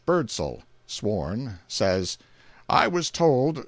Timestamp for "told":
3.11-3.57